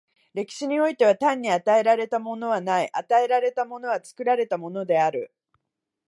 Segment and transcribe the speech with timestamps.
[0.33, 5.31] 歴史においては、単に与えられたものはない、与えられたものは作られたものである。